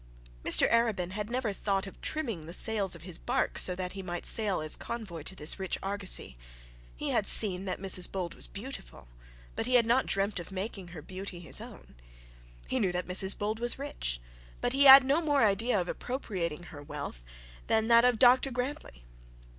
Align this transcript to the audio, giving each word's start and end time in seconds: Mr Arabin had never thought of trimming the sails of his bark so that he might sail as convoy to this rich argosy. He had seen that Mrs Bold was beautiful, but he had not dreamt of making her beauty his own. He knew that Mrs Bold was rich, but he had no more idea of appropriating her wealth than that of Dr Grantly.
Mr 0.43 0.67
Arabin 0.71 1.11
had 1.11 1.29
never 1.29 1.53
thought 1.53 1.85
of 1.85 2.01
trimming 2.01 2.47
the 2.47 2.55
sails 2.55 2.95
of 2.95 3.03
his 3.03 3.19
bark 3.19 3.59
so 3.59 3.75
that 3.75 3.91
he 3.93 4.01
might 4.01 4.25
sail 4.25 4.59
as 4.59 4.75
convoy 4.75 5.21
to 5.21 5.35
this 5.35 5.59
rich 5.59 5.77
argosy. 5.83 6.39
He 6.95 7.09
had 7.09 7.27
seen 7.27 7.65
that 7.65 7.77
Mrs 7.77 8.11
Bold 8.11 8.33
was 8.33 8.47
beautiful, 8.47 9.07
but 9.55 9.67
he 9.67 9.75
had 9.75 9.85
not 9.85 10.07
dreamt 10.07 10.39
of 10.39 10.51
making 10.51 10.87
her 10.87 11.03
beauty 11.03 11.39
his 11.39 11.61
own. 11.61 11.93
He 12.67 12.79
knew 12.79 12.91
that 12.91 13.07
Mrs 13.07 13.37
Bold 13.37 13.59
was 13.59 13.77
rich, 13.77 14.19
but 14.59 14.73
he 14.73 14.85
had 14.85 15.03
no 15.03 15.21
more 15.21 15.43
idea 15.45 15.79
of 15.79 15.87
appropriating 15.87 16.63
her 16.63 16.81
wealth 16.81 17.23
than 17.67 17.87
that 17.89 18.03
of 18.03 18.17
Dr 18.17 18.49
Grantly. 18.49 19.03